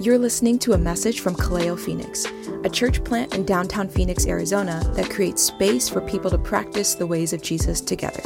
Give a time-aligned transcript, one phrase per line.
[0.00, 2.24] You're listening to a message from Kaleo Phoenix,
[2.64, 7.06] a church plant in downtown Phoenix, Arizona that creates space for people to practice the
[7.06, 8.22] ways of Jesus together.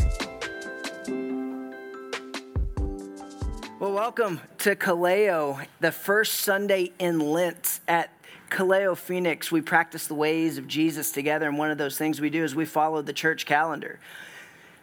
[3.80, 8.10] Well, welcome to Kaleo, the first Sunday in Lent at
[8.50, 9.50] Kaleo Phoenix.
[9.50, 12.54] We practice the ways of Jesus together, and one of those things we do is
[12.54, 13.98] we follow the church calendar.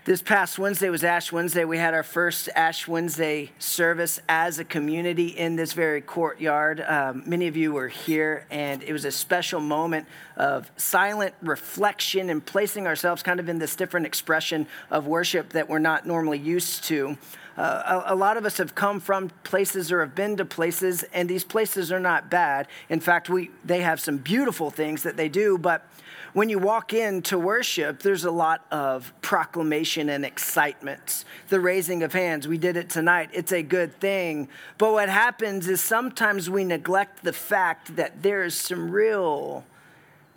[0.04, 1.63] This past Wednesday was Ash Wednesday.
[1.63, 6.81] We had our first Ash Wednesday service as a community in this very courtyard.
[6.81, 12.31] Um, many of you were here, and it was a special moment of silent reflection
[12.31, 16.39] and placing ourselves kind of in this different expression of worship that we're not normally
[16.39, 17.16] used to.
[17.55, 21.03] Uh, a, a, lot of us have come from places or have been to places,
[21.13, 22.67] and these places are not bad.
[22.89, 25.86] In fact, we, they have some beautiful things that they do, but
[26.34, 31.26] when you walk in to worship, there's a lot of proclamation and excitement.
[31.49, 33.30] The raising of hands, we did it tonight.
[33.34, 34.48] It's a good thing.
[34.77, 39.66] But what happens is sometimes we neglect the fact that there's some real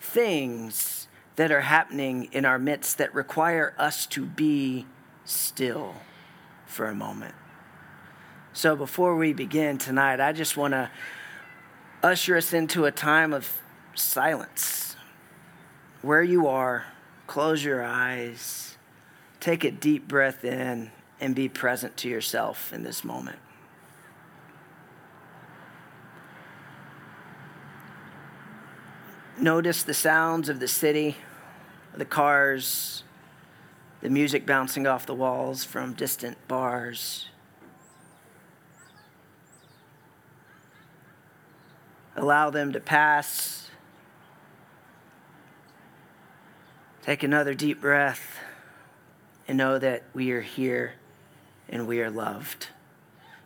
[0.00, 4.86] things that are happening in our midst that require us to be
[5.24, 5.94] still
[6.66, 7.34] for a moment.
[8.52, 10.90] So before we begin tonight, I just want to
[12.02, 13.60] usher us into a time of
[13.94, 14.93] silence
[16.04, 16.84] where you are,
[17.26, 18.76] close your eyes,
[19.40, 23.38] take a deep breath in, and be present to yourself in this moment.
[29.38, 31.16] Notice the sounds of the city,
[31.96, 33.02] the cars,
[34.00, 37.28] the music bouncing off the walls from distant bars.
[42.14, 43.70] Allow them to pass
[47.04, 48.38] Take another deep breath
[49.46, 50.94] and know that we are here
[51.68, 52.68] and we are loved.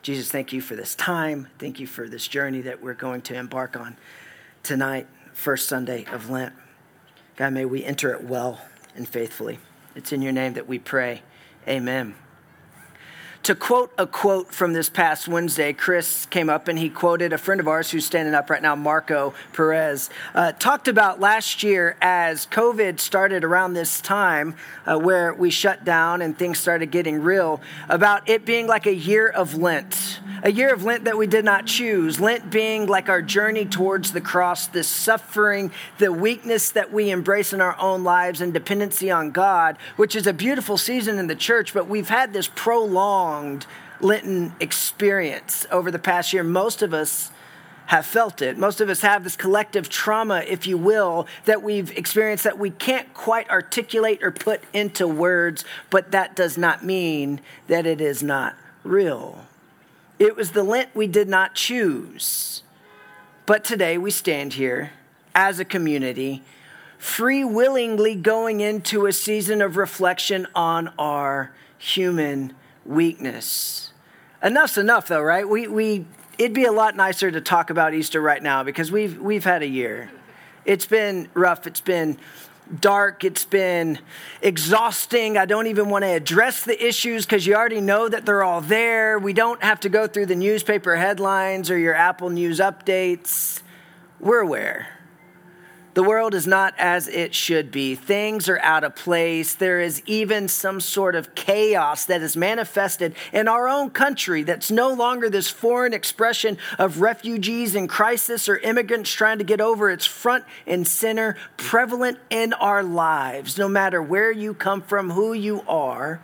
[0.01, 1.49] Jesus, thank you for this time.
[1.59, 3.97] Thank you for this journey that we're going to embark on
[4.63, 6.53] tonight, first Sunday of Lent.
[7.35, 8.61] God, may we enter it well
[8.95, 9.59] and faithfully.
[9.97, 11.23] It's in your name that we pray.
[11.67, 12.15] Amen.
[13.49, 17.39] To quote a quote from this past Wednesday, Chris came up and he quoted a
[17.39, 21.97] friend of ours who's standing up right now, Marco Perez, uh, talked about last year
[22.03, 24.55] as COVID started around this time
[24.85, 28.95] uh, where we shut down and things started getting real, about it being like a
[28.95, 32.21] year of Lent, a year of Lent that we did not choose.
[32.21, 37.55] Lent being like our journey towards the cross, the suffering, the weakness that we embrace
[37.55, 41.35] in our own lives and dependency on God, which is a beautiful season in the
[41.35, 43.67] church, but we've had this prolonged prolonged
[44.01, 46.45] Lenten experience over the past year.
[46.45, 47.31] Most of us
[47.87, 48.59] have felt it.
[48.59, 52.71] Most of us have this collective trauma, if you will, that we've experienced that we
[52.71, 58.23] can't quite articulate or put into words, but that does not mean that it is
[58.23, 59.47] not real.
[60.19, 62.63] It was the Lent we did not choose.
[63.47, 64.93] But today we stand here
[65.35, 66.43] as a community,
[66.99, 72.53] free willingly going into a season of reflection on our human
[72.89, 73.93] weakness.
[74.43, 75.49] Enough's enough, though, right?
[75.49, 76.07] We, we,
[76.39, 79.63] it'd be a lot nicer to talk about Easter right now because we've, we've had
[79.63, 80.11] a year.
[80.65, 81.67] It's been rough.
[81.67, 82.19] It's been
[82.81, 83.25] dark.
[83.25, 83.99] It's been
[84.43, 85.37] exhausting.
[85.37, 88.61] I don't even want to address the issues because you already know that they're all
[88.61, 89.19] there.
[89.19, 93.63] We don't have to go through the newspaper headlines or your Apple News updates.
[94.21, 94.98] We're aware.
[95.99, 97.97] The world is not as it should be.
[97.97, 99.55] Things are out of place.
[99.55, 104.71] There is even some sort of chaos that is manifested in our own country that's
[104.71, 109.91] no longer this foreign expression of refugees in crisis or immigrants trying to get over.
[109.91, 113.59] It's front and center, prevalent in our lives.
[113.59, 116.23] No matter where you come from, who you are,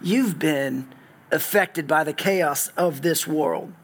[0.00, 0.88] you've been
[1.30, 3.74] affected by the chaos of this world.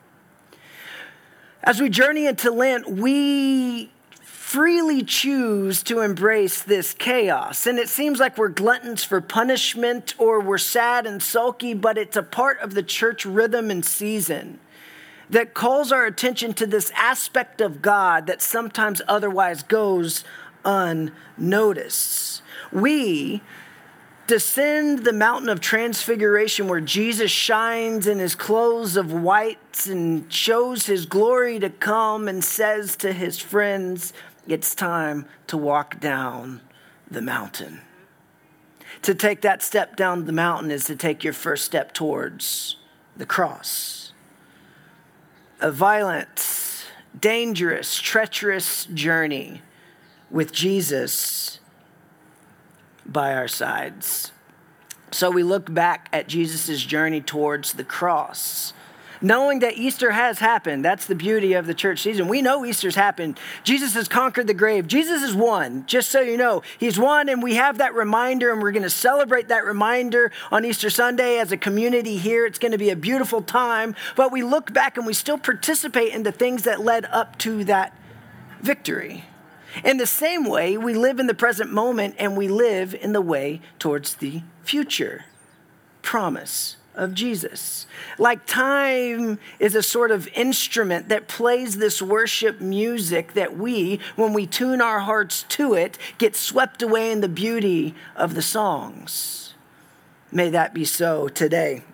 [1.62, 3.92] As we journey into Lent, we
[4.48, 7.66] freely choose to embrace this chaos.
[7.66, 12.16] And it seems like we're gluttons for punishment or we're sad and sulky, but it's
[12.16, 14.58] a part of the church rhythm and season
[15.28, 20.24] that calls our attention to this aspect of God that sometimes otherwise goes
[20.64, 22.40] unnoticed.
[22.72, 23.42] We
[24.28, 30.86] descend the mountain of transfiguration where Jesus shines in his clothes of white and shows
[30.86, 34.12] his glory to come and says to his friends,
[34.46, 36.60] it's time to walk down
[37.10, 37.80] the mountain.
[39.02, 42.76] To take that step down the mountain is to take your first step towards
[43.16, 44.12] the cross.
[45.60, 46.84] A violent,
[47.18, 49.62] dangerous, treacherous journey
[50.30, 51.57] with Jesus
[53.08, 54.32] by our sides.
[55.10, 58.72] So we look back at Jesus' journey towards the cross
[59.20, 60.84] knowing that Easter has happened.
[60.84, 62.28] That's the beauty of the church season.
[62.28, 63.38] We know Easter's happened.
[63.64, 64.86] Jesus has conquered the grave.
[64.86, 66.62] Jesus is won, just so you know.
[66.78, 70.64] He's won, and we have that reminder, and we're going to celebrate that reminder on
[70.64, 72.46] Easter Sunday as a community here.
[72.46, 73.94] It's going to be a beautiful time.
[74.16, 77.64] But we look back and we still participate in the things that led up to
[77.64, 77.94] that
[78.60, 79.24] victory.
[79.84, 83.20] In the same way, we live in the present moment and we live in the
[83.20, 85.24] way towards the future
[86.02, 87.86] promise of Jesus.
[88.18, 94.32] Like time is a sort of instrument that plays this worship music that we, when
[94.32, 99.54] we tune our hearts to it, get swept away in the beauty of the songs.
[100.32, 101.84] May that be so today.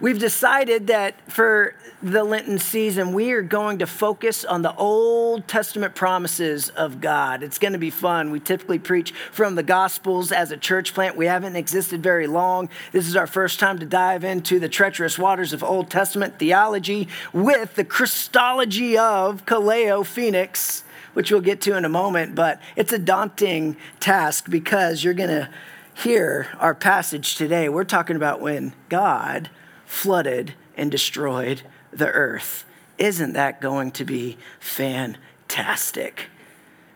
[0.00, 5.46] We've decided that for the Lenten season, we are going to focus on the Old
[5.46, 7.42] Testament promises of God.
[7.42, 8.30] It's going to be fun.
[8.30, 11.18] We typically preach from the Gospels as a church plant.
[11.18, 12.70] We haven't existed very long.
[12.92, 17.06] This is our first time to dive into the treacherous waters of Old Testament theology
[17.34, 20.82] with the Christology of Kaleo Phoenix,
[21.12, 22.34] which we'll get to in a moment.
[22.34, 25.50] But it's a daunting task because you're going to
[25.92, 27.68] hear our passage today.
[27.68, 29.50] We're talking about when God
[29.90, 32.64] flooded and destroyed the earth.
[32.96, 36.26] Isn't that going to be fantastic?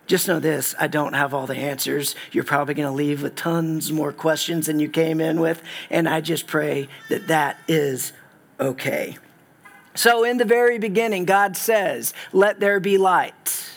[0.06, 2.14] Just know this I don't have all the answers.
[2.30, 5.60] You're probably going to leave with tons more questions than you came in with,
[5.90, 8.12] and I just pray that that is
[8.60, 9.18] okay.
[9.96, 13.70] So, in the very beginning, God says, Let there be light.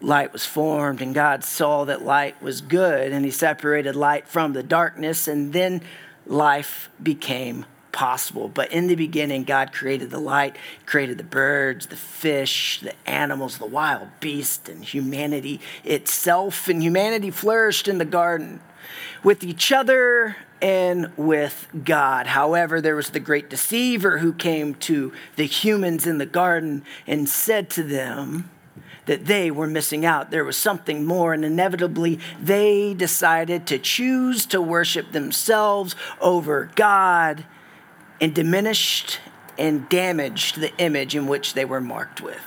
[0.00, 4.52] Light was formed, and God saw that light was good, and He separated light from
[4.52, 5.80] the darkness, and then
[6.26, 8.48] life became possible.
[8.48, 13.58] But in the beginning, God created the light, created the birds, the fish, the animals,
[13.58, 16.68] the wild beasts, and humanity itself.
[16.68, 18.60] And humanity flourished in the garden
[19.22, 22.26] with each other and with God.
[22.26, 27.28] However, there was the great deceiver who came to the humans in the garden and
[27.28, 28.50] said to them,
[29.06, 30.30] that they were missing out.
[30.30, 37.44] There was something more, and inevitably they decided to choose to worship themselves over God
[38.20, 39.20] and diminished
[39.58, 42.42] and damaged the image in which they were marked with.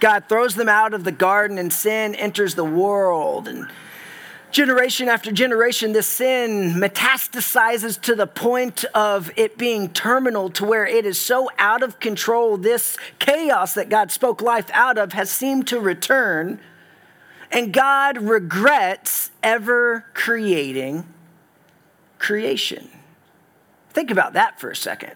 [0.00, 3.48] God throws them out of the garden, and sin enters the world.
[3.48, 3.70] And
[4.50, 10.86] generation after generation, this sin metastasizes to the point of it being terminal, to where
[10.86, 12.56] it is so out of control.
[12.56, 16.60] This chaos that God spoke life out of has seemed to return.
[17.50, 21.06] And God regrets ever creating
[22.18, 22.88] creation.
[23.90, 25.12] Think about that for a second.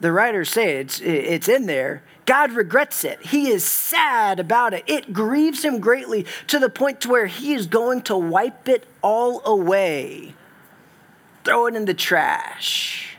[0.00, 2.02] The writers say it's, it's in there.
[2.26, 3.26] God regrets it.
[3.26, 4.84] He is sad about it.
[4.86, 8.86] It grieves him greatly to the point to where he is going to wipe it
[9.02, 10.34] all away,
[11.44, 13.16] throw it in the trash.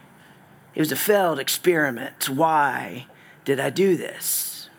[0.73, 2.27] It was a failed experiment.
[2.27, 3.05] Why
[3.45, 4.69] did I do this?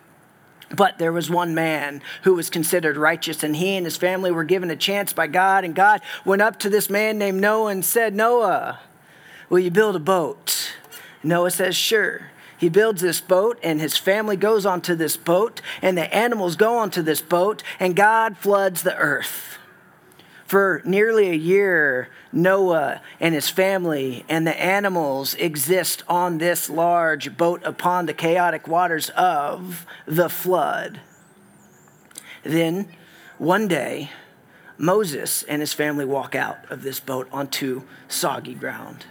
[0.75, 4.43] But there was one man who was considered righteous, and he and his family were
[4.43, 5.65] given a chance by God.
[5.65, 8.81] And God went up to this man named Noah and said, Noah,
[9.49, 10.73] Will you build a boat?
[11.23, 12.31] Noah says, Sure.
[12.59, 16.79] He builds this boat, and his family goes onto this boat, and the animals go
[16.79, 19.59] onto this boat, and God floods the earth.
[20.47, 27.37] For nearly a year, Noah and his family and the animals exist on this large
[27.37, 31.01] boat upon the chaotic waters of the flood.
[32.45, 32.89] Then,
[33.39, 34.11] one day,
[34.79, 39.05] Moses and his family walk out of this boat onto soggy ground.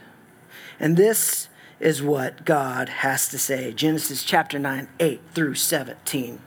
[0.79, 6.39] And this is what God has to say Genesis chapter 9, 8 through 17.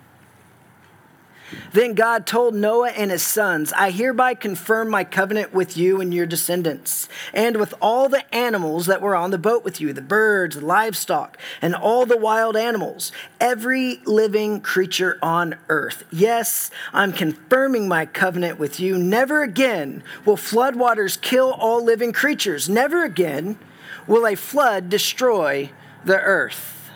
[1.72, 6.12] Then God told Noah and his sons, I hereby confirm my covenant with you and
[6.12, 10.02] your descendants, and with all the animals that were on the boat with you the
[10.02, 16.04] birds, the livestock, and all the wild animals, every living creature on earth.
[16.10, 18.98] Yes, I'm confirming my covenant with you.
[18.98, 22.68] Never again will floodwaters kill all living creatures.
[22.68, 23.58] Never again
[24.06, 25.70] will a flood destroy
[26.04, 26.90] the earth.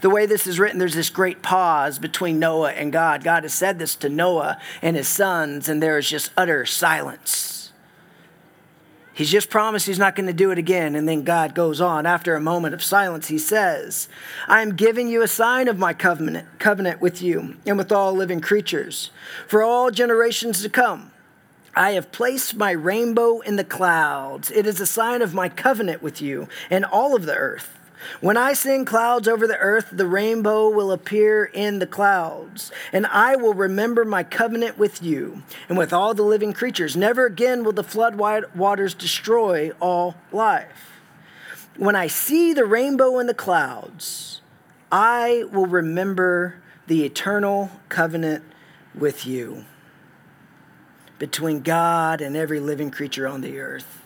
[0.00, 3.22] The way this is written, there's this great pause between Noah and God.
[3.22, 7.52] God has said this to Noah and his sons, and there is just utter silence.
[9.14, 10.94] He's just promised he's not going to do it again.
[10.94, 12.06] And then God goes on.
[12.06, 14.08] After a moment of silence, he says,
[14.48, 18.14] I am giving you a sign of my covenant, covenant with you and with all
[18.14, 19.10] living creatures
[19.46, 21.11] for all generations to come.
[21.74, 24.50] I have placed my rainbow in the clouds.
[24.50, 27.78] It is a sign of my covenant with you and all of the earth.
[28.20, 33.06] When I send clouds over the earth, the rainbow will appear in the clouds, and
[33.06, 36.96] I will remember my covenant with you and with all the living creatures.
[36.96, 40.88] Never again will the flood waters destroy all life.
[41.76, 44.42] when I see the rainbow in the clouds,
[44.90, 48.44] I will remember the eternal covenant
[48.94, 49.64] with you
[51.22, 54.02] between God and every living creature on the earth.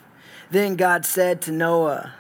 [0.51, 2.13] Then God said to Noah,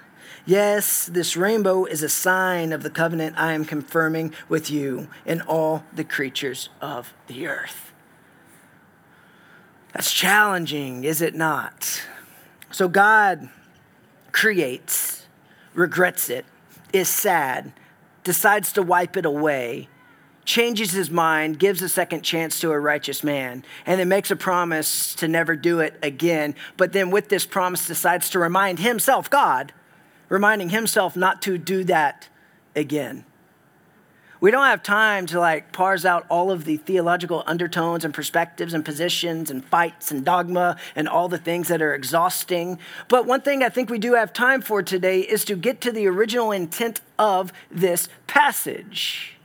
[0.47, 5.43] Yes, this rainbow is a sign of the covenant I am confirming with you and
[5.43, 7.93] all the creatures of the earth.
[9.93, 12.03] That's challenging, is it not?
[12.71, 13.51] So God
[14.33, 15.27] creates,
[15.75, 16.47] regrets it,
[16.95, 17.75] is sad,
[18.25, 19.91] decides to wipe it away,
[20.47, 24.37] changes his mind, gives a second chance to a righteous man, and then makes a
[24.37, 26.55] promise to never do it again.
[26.77, 29.73] But then, with this promise, decides to remind himself, God,
[30.29, 32.29] reminding himself not to do that
[32.75, 33.25] again.
[34.39, 38.75] We don't have time to like parse out all of the theological undertones and perspectives
[38.75, 42.79] and positions and fights and dogma and all the things that are exhausting.
[43.09, 45.91] But one thing I think we do have time for today is to get to
[45.91, 49.36] the original intent of this passage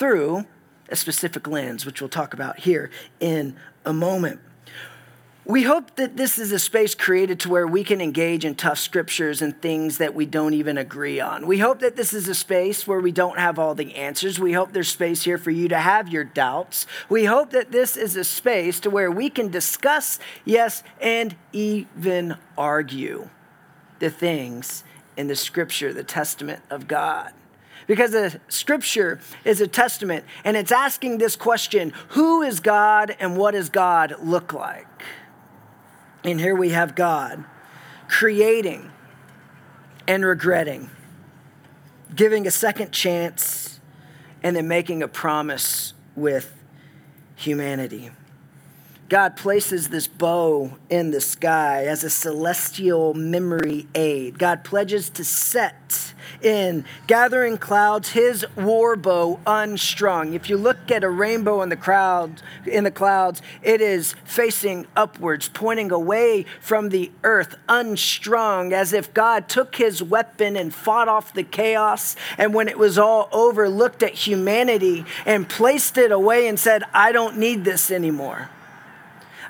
[0.00, 0.46] through
[0.88, 2.90] a specific lens, which we'll talk about here
[3.20, 3.54] in
[3.84, 4.40] a moment.
[5.44, 8.78] We hope that this is a space created to where we can engage in tough
[8.78, 11.46] scriptures and things that we don't even agree on.
[11.46, 14.40] We hope that this is a space where we don't have all the answers.
[14.40, 16.86] We hope there's space here for you to have your doubts.
[17.08, 22.36] We hope that this is a space to where we can discuss, yes, and even
[22.56, 23.28] argue
[23.98, 24.82] the things
[25.16, 27.32] in the scripture, the testament of God.
[27.90, 33.36] Because the scripture is a testament and it's asking this question who is God and
[33.36, 34.86] what does God look like?
[36.22, 37.44] And here we have God
[38.06, 38.92] creating
[40.06, 40.88] and regretting,
[42.14, 43.80] giving a second chance,
[44.40, 46.54] and then making a promise with
[47.34, 48.12] humanity.
[49.10, 54.38] God places this bow in the sky as a celestial memory aid.
[54.38, 60.34] God pledges to set in gathering clouds his war bow unstrung.
[60.34, 64.86] If you look at a rainbow in the crowd in the clouds, it is facing
[64.94, 71.08] upwards, pointing away from the earth, unstrung, as if God took his weapon and fought
[71.08, 76.12] off the chaos, and when it was all over, looked at humanity and placed it
[76.12, 78.50] away and said, I don't need this anymore.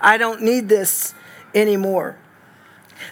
[0.00, 1.14] I don't need this
[1.54, 2.16] anymore.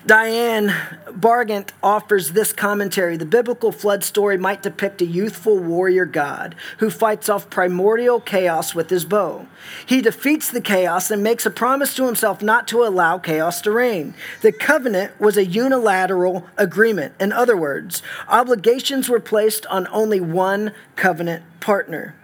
[0.06, 0.74] Dianne
[1.12, 3.16] Bergant offers this commentary.
[3.16, 8.74] The biblical flood story might depict a youthful warrior god who fights off primordial chaos
[8.74, 9.46] with his bow.
[9.86, 13.70] He defeats the chaos and makes a promise to himself not to allow chaos to
[13.70, 14.14] reign.
[14.42, 17.14] The covenant was a unilateral agreement.
[17.18, 22.14] In other words, obligations were placed on only one covenant partner.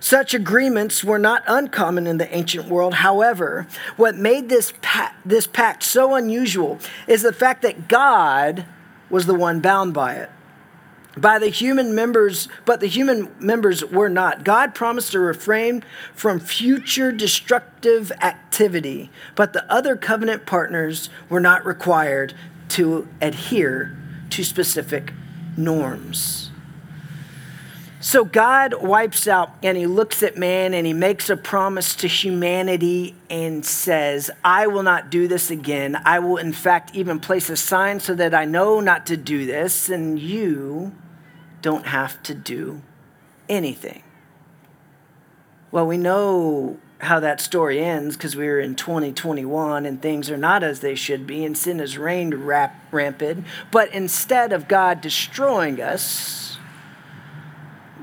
[0.00, 2.94] Such agreements were not uncommon in the ancient world.
[2.94, 3.66] However,
[3.96, 8.64] what made this, pact, this pact so unusual is the fact that God
[9.10, 10.30] was the one bound by it.
[11.16, 14.44] By the human members, but the human members were not.
[14.44, 15.82] God promised to refrain
[16.14, 22.34] from future destructive activity, but the other covenant partners were not required
[22.70, 23.96] to adhere
[24.30, 25.12] to specific
[25.56, 26.47] norms.
[28.00, 32.06] So God wipes out and he looks at man and he makes a promise to
[32.06, 36.00] humanity and says, I will not do this again.
[36.04, 39.46] I will, in fact, even place a sign so that I know not to do
[39.46, 40.92] this, and you
[41.60, 42.82] don't have to do
[43.48, 44.04] anything.
[45.72, 50.36] Well, we know how that story ends because we are in 2021 and things are
[50.36, 53.44] not as they should be, and sin has reigned rap- rampant.
[53.72, 56.57] But instead of God destroying us,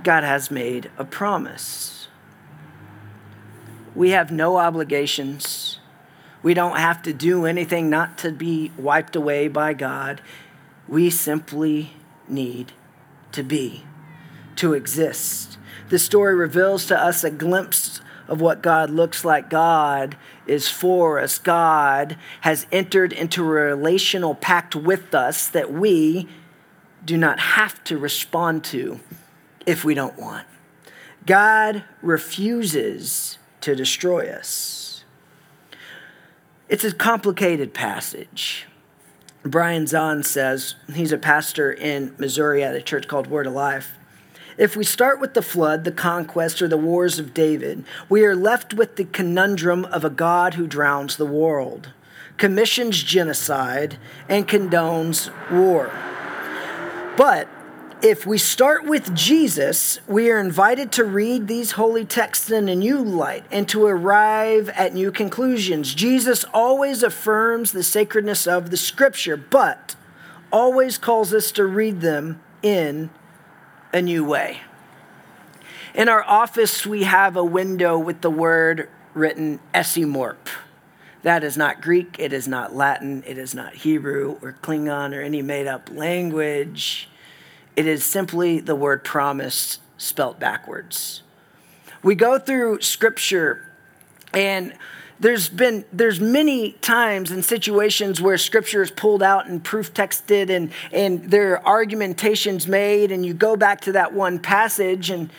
[0.05, 2.07] God has made a promise.
[3.95, 5.79] We have no obligations.
[6.43, 10.21] We don't have to do anything not to be wiped away by God.
[10.87, 11.93] We simply
[12.27, 12.71] need
[13.31, 13.83] to be,
[14.57, 15.57] to exist.
[15.89, 19.49] The story reveals to us a glimpse of what God looks like.
[19.49, 21.39] God is for us.
[21.39, 26.27] God has entered into a relational pact with us that we
[27.03, 28.99] do not have to respond to
[29.65, 30.47] if we don't want.
[31.25, 35.03] God refuses to destroy us.
[36.69, 38.65] It's a complicated passage.
[39.43, 43.91] Brian Zahnd says, he's a pastor in Missouri at a church called Word of Life.
[44.57, 48.35] If we start with the flood, the conquest, or the wars of David, we are
[48.35, 51.89] left with the conundrum of a God who drowns the world,
[52.37, 53.97] commissions genocide,
[54.29, 55.91] and condones war.
[57.17, 57.47] But
[58.01, 62.75] if we start with Jesus, we are invited to read these holy texts in a
[62.75, 65.93] new light and to arrive at new conclusions.
[65.95, 69.95] Jesus always affirms the sacredness of the scripture, but
[70.51, 73.09] always calls us to read them in
[73.93, 74.59] a new way.
[75.93, 80.49] In our office, we have a window with the word written Esimorp.
[81.23, 85.21] That is not Greek, it is not Latin, it is not Hebrew or Klingon or
[85.21, 87.09] any made up language.
[87.75, 91.23] It is simply the word promise spelt backwards.
[92.03, 93.71] We go through scripture
[94.33, 94.73] and
[95.19, 100.49] there's been there's many times and situations where scripture is pulled out and proof texted
[100.49, 105.29] and and there are argumentations made and you go back to that one passage and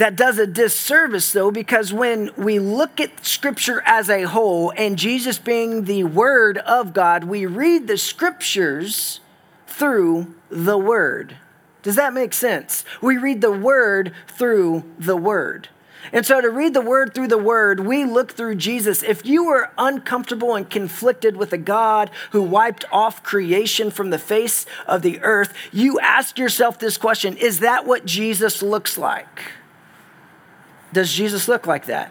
[0.00, 4.96] that does a disservice, though, because when we look at Scripture as a whole and
[4.96, 9.20] Jesus being the Word of God, we read the Scriptures
[9.70, 11.36] through the Word.
[11.82, 12.84] Does that make sense?
[13.00, 15.68] We read the Word through the Word.
[16.12, 19.02] And so, to read the word through the word, we look through Jesus.
[19.02, 24.18] If you were uncomfortable and conflicted with a God who wiped off creation from the
[24.18, 29.52] face of the earth, you ask yourself this question Is that what Jesus looks like?
[30.92, 32.10] Does Jesus look like that?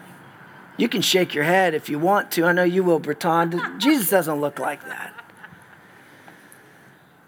[0.76, 2.46] You can shake your head if you want to.
[2.46, 3.78] I know you will, Breton.
[3.78, 5.19] Jesus doesn't look like that.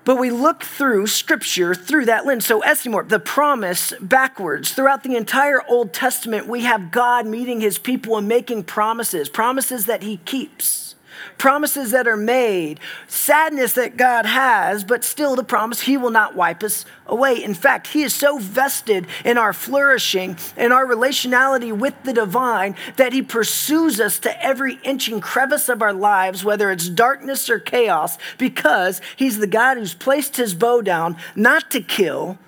[0.04, 2.44] But we look through scripture through that lens.
[2.44, 4.72] So, Estimor, the promise backwards.
[4.72, 9.86] Throughout the entire Old Testament, we have God meeting his people and making promises, promises
[9.86, 10.91] that he keeps
[11.38, 16.34] promises that are made, sadness that God has, but still the promise He will not
[16.34, 17.42] wipe us away.
[17.42, 22.74] In fact, He is so vested in our flourishing and our relationality with the divine
[22.96, 27.50] that He pursues us to every inch and crevice of our lives, whether it's darkness
[27.50, 32.38] or chaos, because He's the God who's placed His bow down not to kill,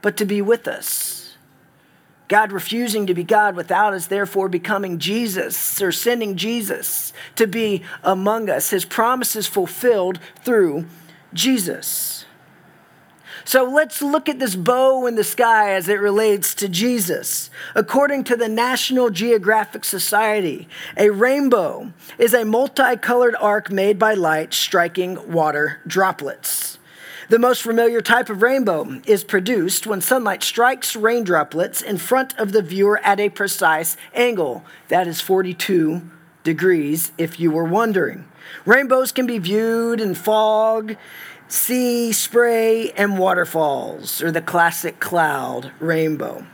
[0.00, 1.21] but to be with us.
[2.32, 7.82] God refusing to be God without us, therefore becoming Jesus or sending Jesus to be
[8.02, 8.70] among us.
[8.70, 10.86] His promises fulfilled through
[11.34, 12.24] Jesus.
[13.44, 17.50] So let's look at this bow in the sky as it relates to Jesus.
[17.74, 24.54] According to the National Geographic Society, a rainbow is a multicolored arc made by light
[24.54, 26.78] striking water droplets.
[27.32, 32.38] The most familiar type of rainbow is produced when sunlight strikes rain droplets in front
[32.38, 34.66] of the viewer at a precise angle.
[34.88, 36.02] That is 42
[36.44, 38.26] degrees, if you were wondering.
[38.66, 40.94] Rainbows can be viewed in fog,
[41.48, 46.44] sea, spray, and waterfalls, or the classic cloud rainbow.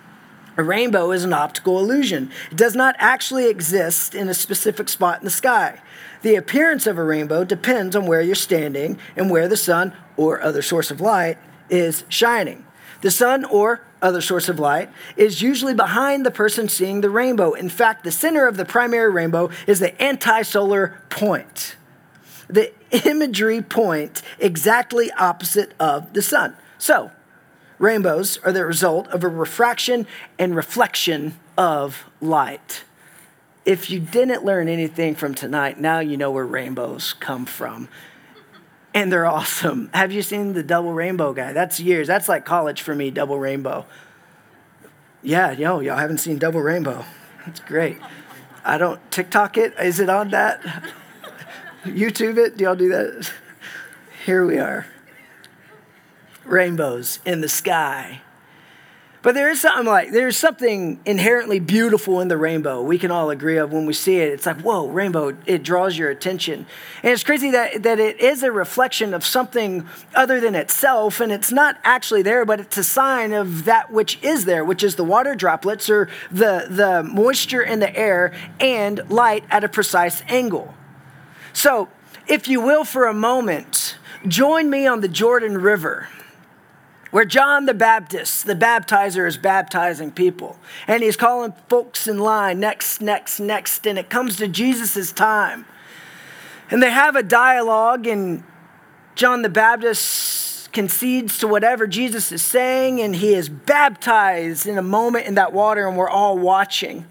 [0.57, 2.31] A rainbow is an optical illusion.
[2.53, 5.81] It does not actually exist in a specific spot in the sky.
[6.23, 10.43] The appearance of a rainbow depends on where you're standing and where the sun or
[10.43, 11.39] other source of light
[11.71, 12.65] is shining.
[13.01, 17.53] The sun or other source of light is usually behind the person seeing the rainbow.
[17.53, 21.77] In fact, the center of the primary rainbow is the anti solar point,
[22.49, 22.73] the
[23.07, 26.57] imagery point exactly opposite of the sun.
[26.79, 27.13] So,
[27.79, 30.07] rainbows are the result of a refraction
[30.39, 32.85] and reflection of light.
[33.69, 37.91] If you didn't learn anything from tonight, now you know where rainbows come from
[38.95, 39.91] and they're awesome.
[39.93, 41.53] Have you seen the double rainbow guy?
[41.53, 42.07] That's years.
[42.07, 43.85] That's like college for me, double rainbow.
[45.23, 47.05] Yeah, yo, y'all haven't seen double rainbow.
[47.45, 47.99] That's great.
[48.65, 49.75] I don't TikTok it.
[49.79, 50.63] Is it on that?
[51.85, 52.57] YouTube it?
[52.57, 53.31] Do y'all do that?
[54.25, 54.87] Here we are.
[56.47, 58.23] Rainbows in the sky.
[59.21, 62.81] But there is something like there's something inherently beautiful in the rainbow.
[62.81, 64.33] We can all agree of when we see it.
[64.33, 66.67] It's like, whoa, rainbow, it draws your attention.
[67.03, 71.33] And it's crazy that, that it is a reflection of something other than itself, and
[71.33, 74.95] it's not actually there, but it's a sign of that which is there, which is
[74.95, 80.23] the water droplets or the, the moisture in the air and light at a precise
[80.29, 80.75] angle.
[81.53, 81.89] So,
[82.29, 83.97] if you will, for a moment,
[84.29, 86.09] join me on the Jordan River
[87.11, 90.59] where John the Baptist, the baptizer, is baptizing people.
[90.87, 93.87] And he's calling folks in line next, next, next.
[93.87, 95.65] And it comes to Jesus' time.
[96.71, 98.45] And they have a dialogue, and
[99.15, 104.83] John the Baptist concedes to whatever Jesus is saying, and he is baptized in a
[104.83, 107.07] moment in that water, and we're all watching.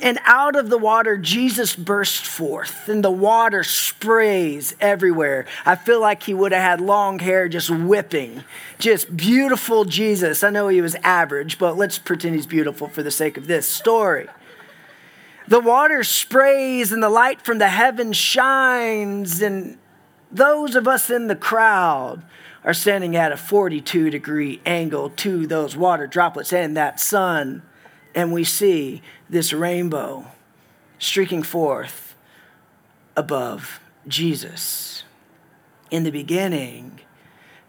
[0.00, 5.46] And out of the water, Jesus burst forth, and the water sprays everywhere.
[5.64, 8.44] I feel like he would have had long hair just whipping.
[8.78, 10.42] Just beautiful Jesus.
[10.42, 13.66] I know he was average, but let's pretend he's beautiful for the sake of this
[13.66, 14.28] story.
[15.48, 19.78] The water sprays, and the light from the heavens shines, and
[20.30, 22.22] those of us in the crowd
[22.64, 27.62] are standing at a 42 degree angle to those water droplets and that sun
[28.14, 30.26] and we see this rainbow
[30.98, 32.14] streaking forth
[33.16, 35.04] above Jesus.
[35.90, 37.00] In the beginning,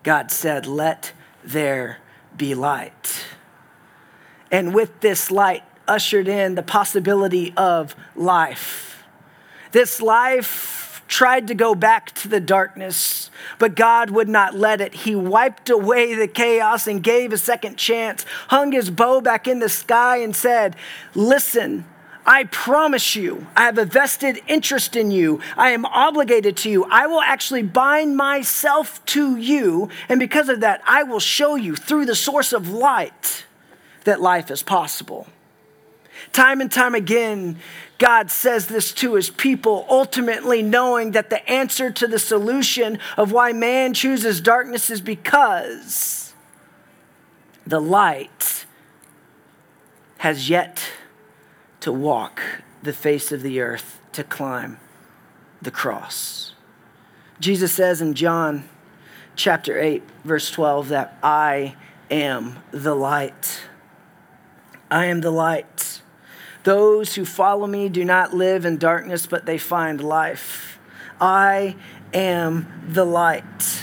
[0.04, 1.98] God said, Let there
[2.36, 3.26] be light.
[4.52, 9.04] And with this light, ushered in the possibility of life.
[9.72, 14.94] This life tried to go back to the darkness, but God would not let it.
[14.94, 19.60] He wiped away the chaos and gave a second chance, hung his bow back in
[19.60, 20.76] the sky, and said,
[21.14, 21.86] Listen,
[22.26, 25.42] I promise you, I have a vested interest in you.
[25.58, 26.86] I am obligated to you.
[26.86, 29.90] I will actually bind myself to you.
[30.08, 33.46] And because of that, I will show you through the source of light
[34.06, 35.28] that life is possible.
[36.34, 37.60] Time and time again,
[37.98, 43.32] God says this to his people, ultimately knowing that the answer to the solution of
[43.32, 46.34] why man chooses darkness is because
[47.66, 48.66] the light
[50.20, 50.84] has yet
[51.80, 52.42] to walk
[52.84, 54.78] the face of the earth, to climb
[55.62, 56.54] the cross.
[57.40, 58.68] Jesus says in John
[59.36, 61.76] chapter 8, verse 12, that I
[62.10, 63.62] am the light.
[64.92, 66.02] I am the light.
[66.64, 70.78] Those who follow me do not live in darkness, but they find life.
[71.20, 71.78] I
[72.14, 73.81] am the light.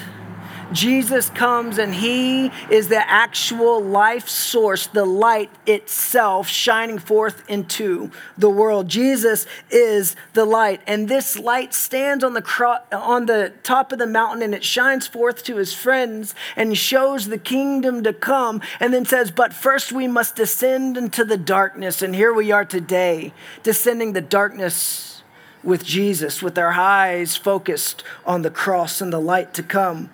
[0.72, 8.11] Jesus comes and he is the actual life source, the light itself shining forth into
[8.37, 8.88] the world.
[8.88, 13.98] Jesus is the light, and this light stands on the cro- on the top of
[13.98, 18.61] the mountain and it shines forth to his friends and shows the kingdom to come
[18.78, 22.64] and then says, "But first we must descend into the darkness." And here we are
[22.64, 25.22] today, descending the darkness
[25.64, 30.11] with Jesus, with our eyes focused on the cross and the light to come.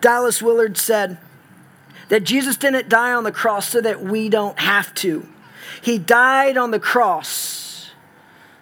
[0.00, 1.18] Dallas Willard said
[2.08, 5.26] that Jesus didn't die on the cross so that we don't have to.
[5.80, 7.90] He died on the cross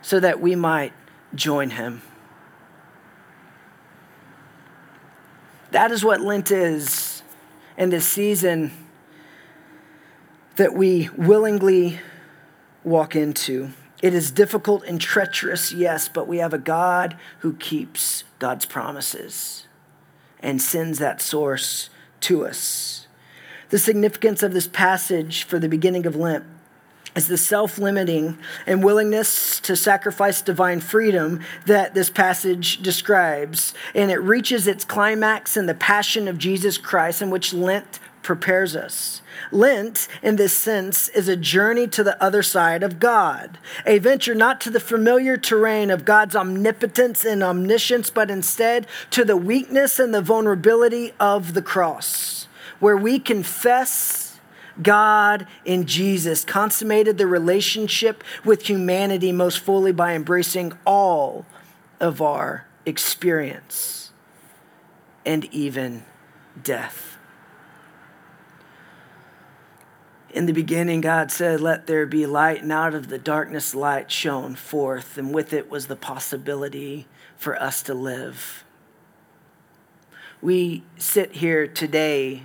[0.03, 0.93] so that we might
[1.35, 2.03] join him.
[5.71, 7.23] That is what Lent is
[7.77, 8.73] in this season
[10.57, 12.01] that we willingly
[12.83, 13.71] walk into.
[14.03, 19.68] It is difficult and treacherous, yes, but we have a God who keeps God's promises
[20.41, 23.07] and sends that source to us.
[23.71, 26.45] The significance of this passage for the beginning of Lent
[27.15, 33.75] is the self limiting and willingness to sacrifice divine freedom that this passage describes.
[33.95, 37.99] And it reaches its climax in the passion of Jesus Christ, in which Lent
[38.29, 39.23] prepares us.
[39.51, 44.35] Lent, in this sense, is a journey to the other side of God, a venture
[44.35, 49.99] not to the familiar terrain of God's omnipotence and omniscience, but instead to the weakness
[49.99, 52.49] and the vulnerability of the cross,
[52.81, 54.39] where we confess
[54.83, 61.47] God in Jesus consummated the relationship with humanity most fully by embracing all
[61.99, 64.13] of our experience
[65.25, 66.05] and even
[66.63, 67.18] death.
[70.31, 74.11] In the beginning, God said, Let there be light, and out of the darkness, light
[74.11, 78.65] shone forth, and with it was the possibility for us to live.
[80.43, 82.43] We sit here today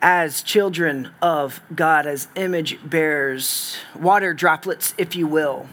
[0.00, 5.68] as children of God, as image bearers, water droplets, if you will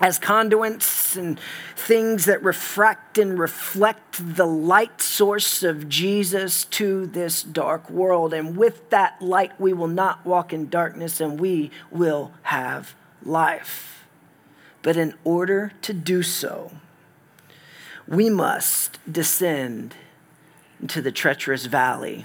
[0.00, 1.38] as conduits and
[1.76, 8.32] things that refract and reflect the light source of Jesus to this dark world.
[8.32, 14.06] And with that light, we will not walk in darkness and we will have life.
[14.82, 16.72] But in order to do so,
[18.08, 19.94] we must descend
[20.80, 22.24] into the treacherous valley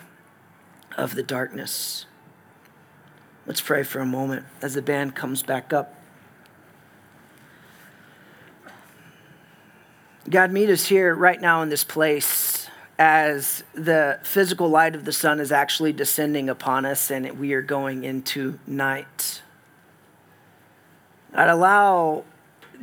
[0.97, 2.05] of the darkness.
[3.45, 5.93] Let's pray for a moment as the band comes back up.
[10.27, 15.11] God, meet us here right now in this place as the physical light of the
[15.11, 19.43] sun is actually descending upon us and we are going into night.
[21.33, 22.23] God, allow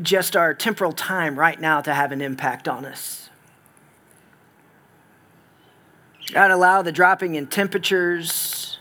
[0.01, 3.29] just our temporal time right now to have an impact on us.
[6.33, 8.79] God, allow the dropping in temperatures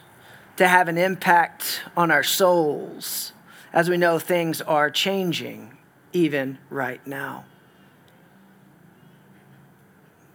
[0.57, 3.33] to have an impact on our souls
[3.73, 5.77] as we know things are changing
[6.13, 7.45] even right now.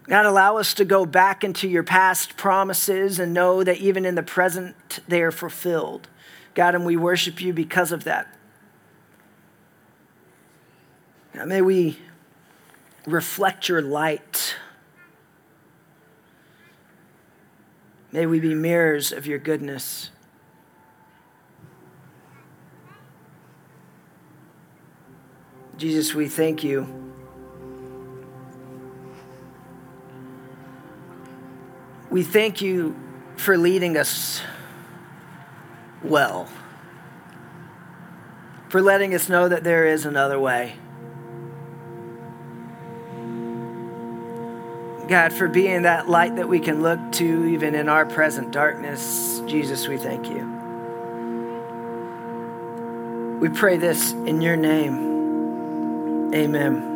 [0.07, 4.15] God, allow us to go back into your past promises and know that even in
[4.15, 6.07] the present they are fulfilled.
[6.53, 8.33] God, and we worship you because of that.
[11.35, 11.99] God, may we
[13.05, 14.55] reflect your light.
[18.13, 20.09] May we be mirrors of your goodness.
[25.77, 27.07] Jesus, we thank you
[32.09, 32.95] we thank you
[33.35, 34.41] for leading us
[36.03, 36.47] well,
[38.69, 40.75] for letting us know that there is another way.
[45.07, 49.41] God, for being that light that we can look to even in our present darkness.
[49.45, 50.45] Jesus, we thank you.
[53.39, 56.33] We pray this in your name.
[56.33, 56.95] Amen.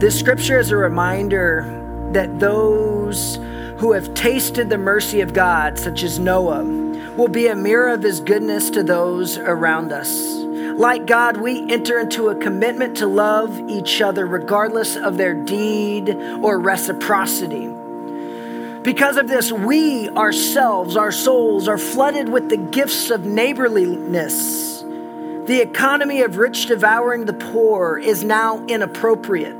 [0.00, 1.81] This scripture is a reminder
[2.12, 3.36] that those
[3.78, 6.62] who have tasted the mercy of God, such as Noah,
[7.16, 10.32] will be a mirror of his goodness to those around us.
[10.78, 16.10] Like God, we enter into a commitment to love each other regardless of their deed
[16.42, 17.68] or reciprocity.
[18.82, 24.82] Because of this, we ourselves, our souls, are flooded with the gifts of neighborliness.
[25.46, 29.56] The economy of rich devouring the poor is now inappropriate.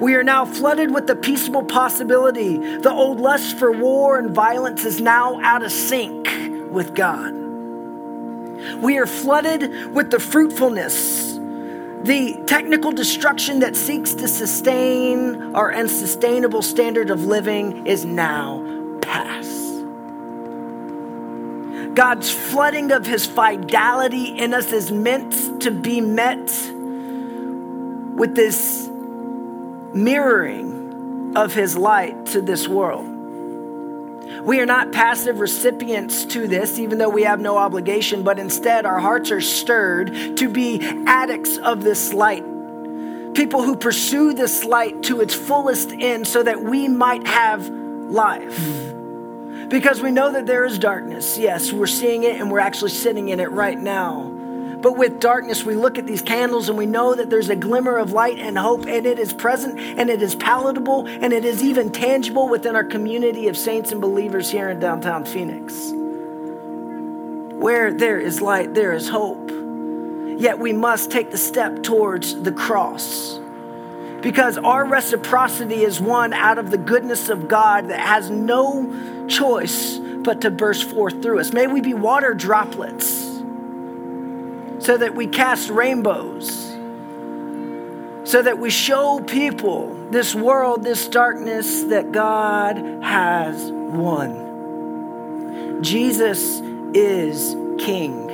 [0.00, 2.56] We are now flooded with the peaceable possibility.
[2.78, 6.28] The old lust for war and violence is now out of sync
[6.70, 7.34] with God.
[8.82, 11.34] We are flooded with the fruitfulness.
[12.02, 18.64] The technical destruction that seeks to sustain our unsustainable standard of living is now
[19.00, 19.84] past.
[21.94, 26.48] God's flooding of his fidelity in us is meant to be met
[28.16, 28.88] with this
[29.94, 33.06] mirroring of his light to this world.
[34.44, 38.86] We are not passive recipients to this, even though we have no obligation, but instead
[38.86, 42.44] our hearts are stirred to be addicts of this light.
[43.34, 48.58] People who pursue this light to its fullest end so that we might have life.
[49.68, 51.36] Because we know that there is darkness.
[51.38, 54.37] Yes, we're seeing it and we're actually sitting in it right now.
[54.80, 57.98] But with darkness, we look at these candles and we know that there's a glimmer
[57.98, 61.64] of light and hope, and it is present and it is palatable and it is
[61.64, 65.90] even tangible within our community of saints and believers here in downtown Phoenix.
[67.58, 69.50] Where there is light, there is hope.
[70.38, 73.40] Yet we must take the step towards the cross.
[74.20, 79.98] Because our reciprocity is one out of the goodness of God that has no choice
[79.98, 81.52] but to burst forth through us.
[81.52, 83.37] May we be water droplets
[84.78, 86.76] so that we cast rainbows,
[88.24, 95.82] so that we show people this world, this darkness that God has won.
[95.82, 96.60] Jesus
[96.94, 98.26] is King.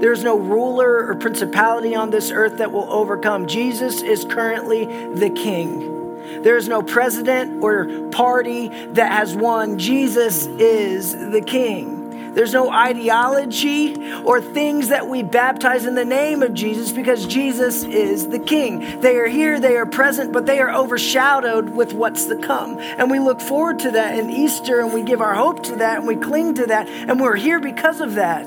[0.00, 3.46] There is no ruler or principality on this earth that will overcome.
[3.46, 6.42] Jesus is currently the King.
[6.42, 9.78] There is no president or party that has won.
[9.78, 12.01] Jesus is the King.
[12.34, 17.84] There's no ideology or things that we baptize in the name of Jesus because Jesus
[17.84, 19.00] is the King.
[19.00, 22.78] They are here, they are present, but they are overshadowed with what's to come.
[22.78, 25.98] And we look forward to that in Easter and we give our hope to that
[25.98, 26.88] and we cling to that.
[26.88, 28.46] And we're here because of that.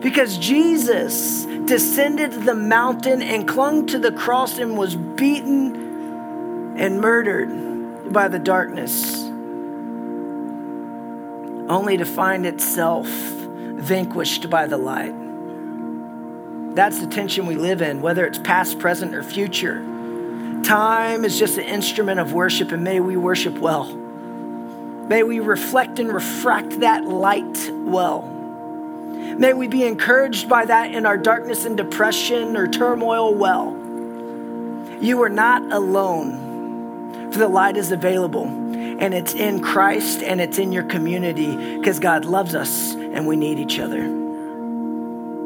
[0.00, 8.12] Because Jesus descended the mountain and clung to the cross and was beaten and murdered
[8.12, 9.26] by the darkness
[11.68, 15.14] only to find itself vanquished by the light.
[16.74, 19.82] That's the tension we live in, whether it's past, present, or future.
[20.62, 23.84] Time is just an instrument of worship, and may we worship well.
[23.94, 28.22] May we reflect and refract that light well.
[28.22, 33.72] May we be encouraged by that in our darkness and depression or turmoil well.
[35.00, 38.46] You are not alone, for the light is available
[38.98, 43.36] and it's in Christ and it's in your community because God loves us and we
[43.36, 44.04] need each other.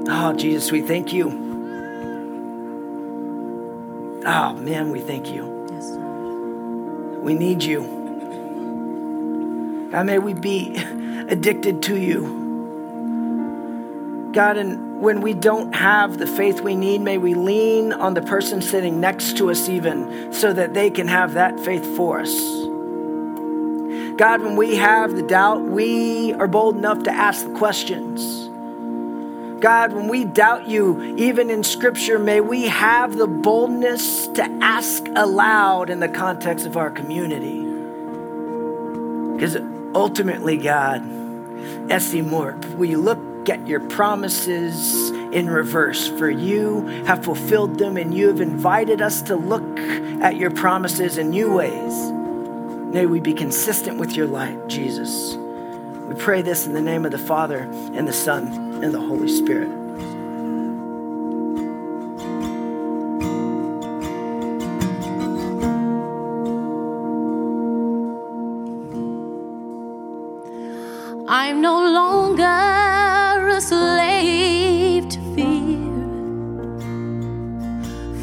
[0.08, 1.28] Oh, Jesus, we thank you.
[4.26, 5.66] Oh, man, we thank you.
[5.70, 5.96] Yes.
[7.22, 7.82] We need you.
[9.90, 10.76] God, may we be
[11.28, 12.38] addicted to you.
[14.32, 18.22] God, and when we don't have the faith we need, may we lean on the
[18.22, 22.69] person sitting next to us, even so that they can have that faith for us.
[24.20, 28.50] God, when we have the doubt, we are bold enough to ask the questions.
[29.62, 35.02] God, when we doubt you, even in Scripture, may we have the boldness to ask
[35.16, 37.62] aloud in the context of our community.
[39.32, 39.56] Because
[39.94, 41.00] ultimately, God,
[41.88, 46.08] Esimorp, we look at your promises in reverse.
[46.08, 49.78] For you have fulfilled them, and you have invited us to look
[50.20, 52.19] at your promises in new ways.
[52.92, 55.36] May we be consistent with your light, Jesus.
[56.08, 57.60] We pray this in the name of the Father,
[57.94, 58.48] and the Son,
[58.82, 59.70] and the Holy Spirit.
[71.28, 75.78] I'm no longer a slave to fear,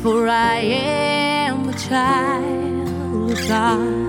[0.02, 4.07] for I am a child of God.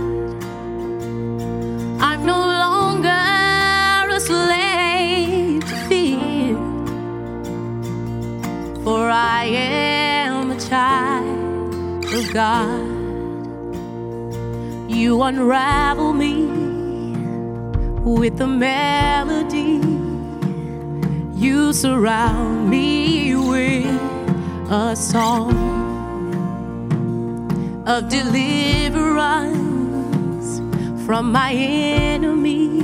[12.12, 12.86] of God.
[14.90, 16.46] You unravel me
[18.02, 19.80] with the melody.
[21.34, 23.86] You surround me with
[24.70, 25.56] a song
[27.86, 29.58] of deliverance
[31.04, 32.78] from my enemies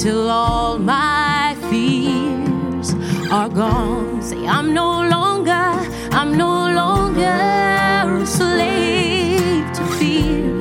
[0.00, 2.94] till all my fears
[3.30, 4.22] are gone.
[4.22, 5.72] Say, I'm no longer,
[6.12, 6.61] I'm no
[7.14, 10.58] longer a slave to fear,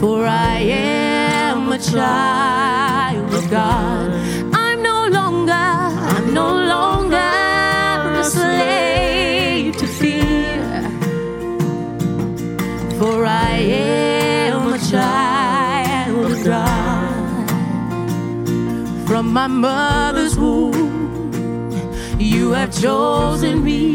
[0.00, 4.12] for I am a child of God.
[4.52, 10.82] I'm no longer, I'm no longer a slave to fear,
[12.98, 17.48] for I am a child of God
[19.06, 20.83] from my mother's womb.
[22.34, 23.94] You have chosen me.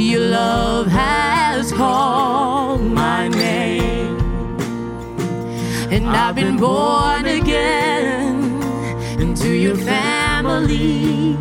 [0.00, 4.16] Your love has called my name.
[5.90, 8.62] And I've been born again
[9.20, 11.36] into your family.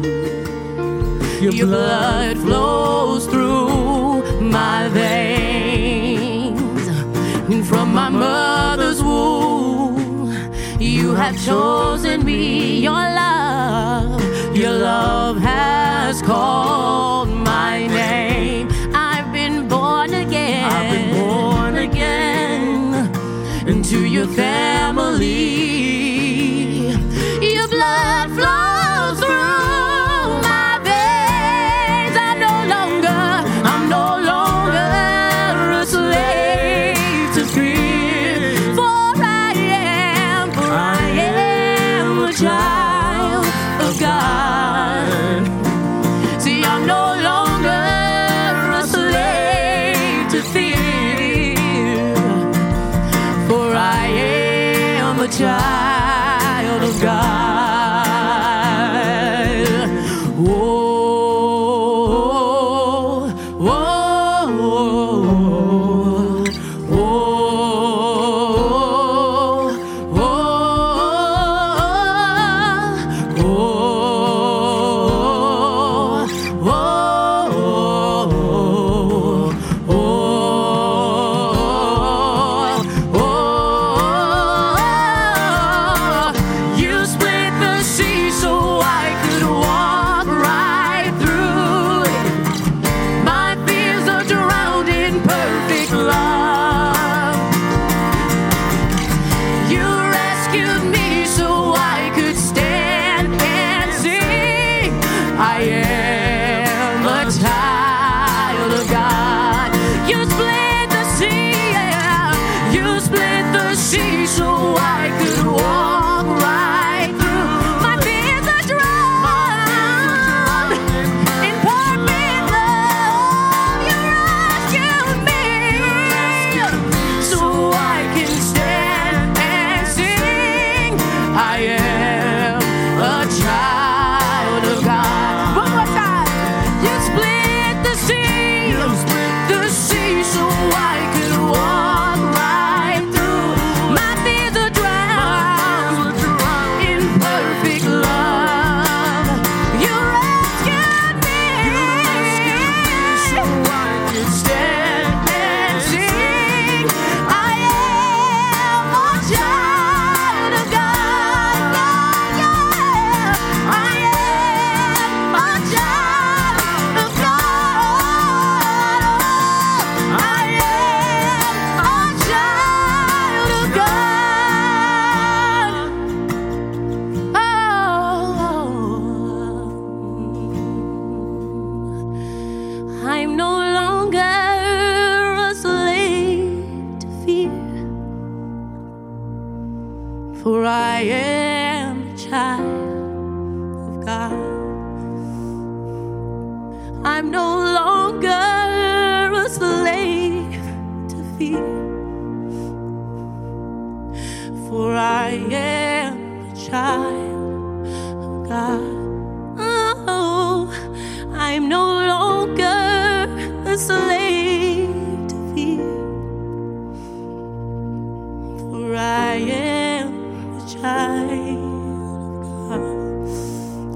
[1.40, 6.88] Your blood flows through my veins.
[7.52, 10.34] And from my mother's womb,
[10.80, 12.80] you have chosen me.
[12.80, 14.35] Your love
[14.66, 18.65] your love has called my name.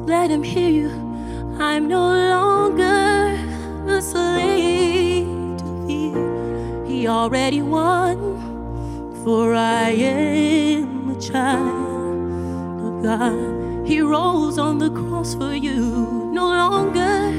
[0.09, 0.89] Let him hear you.
[1.59, 3.37] I'm no longer
[3.87, 5.27] a slave
[5.59, 6.85] to fear.
[6.87, 8.17] He already won.
[9.23, 13.87] For I am a child of God.
[13.87, 17.31] He rose on the cross for you, no longer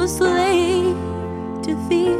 [0.00, 0.94] a slave
[1.64, 2.16] to fear.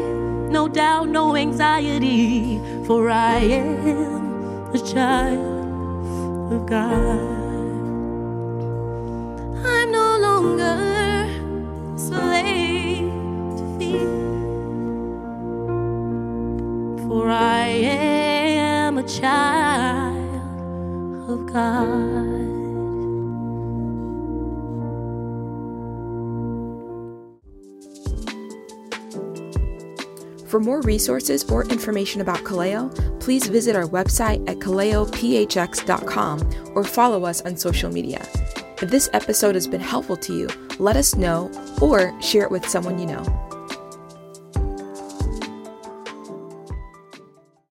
[0.50, 7.39] No doubt, no anxiety, for I am a child of God.
[30.50, 32.90] For more resources or information about Kaleo,
[33.20, 36.40] please visit our website at kaleophx.com
[36.74, 38.26] or follow us on social media.
[38.82, 40.48] If this episode has been helpful to you,
[40.80, 43.49] let us know or share it with someone you know.